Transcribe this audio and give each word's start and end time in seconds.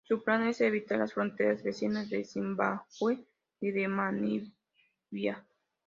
Su 0.07 0.23
plan 0.23 0.47
es 0.47 0.59
evitar 0.61 0.97
las 0.97 1.13
fronteras 1.13 1.61
vecinas 1.61 2.09
de 2.09 2.23
Zimbabue 2.25 3.23
y 3.59 3.69
de 3.69 3.87
Namibia. 3.87 5.45